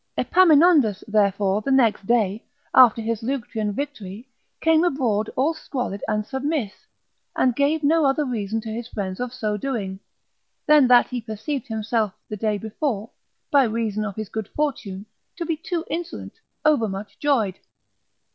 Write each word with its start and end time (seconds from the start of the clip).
Epaminondas, 0.17 1.03
therefore, 1.07 1.61
the 1.61 1.69
next 1.69 2.07
day 2.07 2.43
after 2.73 3.03
his 3.03 3.21
Leuctrian 3.21 3.71
victory, 3.71 4.27
came 4.59 4.83
abroad 4.83 5.29
all 5.35 5.53
squalid 5.53 6.03
and 6.07 6.25
submiss, 6.25 6.73
and 7.35 7.55
gave 7.55 7.83
no 7.83 8.03
other 8.03 8.25
reason 8.25 8.59
to 8.59 8.69
his 8.73 8.87
friends 8.87 9.19
of 9.19 9.31
so 9.31 9.57
doing, 9.57 9.99
than 10.65 10.87
that 10.87 11.05
he 11.09 11.21
perceived 11.21 11.67
himself 11.67 12.13
the 12.27 12.35
day 12.35 12.57
before, 12.57 13.11
by 13.51 13.63
reason 13.63 14.03
of 14.03 14.15
his 14.15 14.27
good 14.29 14.47
fortune, 14.55 15.05
to 15.37 15.45
be 15.45 15.55
too 15.55 15.85
insolent, 15.87 16.33
overmuch 16.65 17.19
joyed. 17.19 17.59